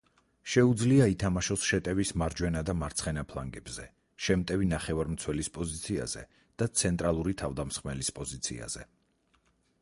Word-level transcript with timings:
შეუძლია 0.51 1.05
ითამაშოს 1.15 1.65
შეტევის 1.71 2.13
მარჯვენა 2.21 2.63
და 2.69 2.75
მარცხენა 2.83 3.25
ფლანგებზე, 3.33 3.85
შემტევი 4.29 4.71
ნახევარმცველის 4.71 5.51
პოზიციაზე 5.59 6.25
და 6.63 6.71
ცენტრალური 6.83 7.37
თავდამსხმელის 7.45 8.11
პოზიციაზე. 8.19 8.89